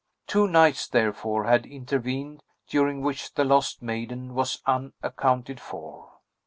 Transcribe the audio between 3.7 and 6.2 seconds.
maiden was unaccounted for.